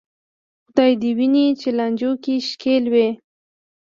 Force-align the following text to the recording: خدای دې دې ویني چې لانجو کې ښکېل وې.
خدای 0.67 0.91
دې 0.95 0.99
دې 1.01 1.11
ویني 1.17 1.45
چې 1.59 1.69
لانجو 1.77 2.11
کې 2.23 2.35
ښکېل 2.47 2.85
وې. 2.93 3.07